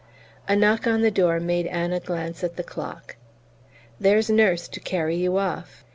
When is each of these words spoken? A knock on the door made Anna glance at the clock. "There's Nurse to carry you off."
A 0.47 0.55
knock 0.55 0.87
on 0.87 1.01
the 1.03 1.11
door 1.11 1.39
made 1.39 1.67
Anna 1.67 1.99
glance 1.99 2.43
at 2.43 2.55
the 2.55 2.63
clock. 2.63 3.17
"There's 3.99 4.31
Nurse 4.31 4.67
to 4.69 4.79
carry 4.79 5.15
you 5.17 5.37
off." 5.37 5.83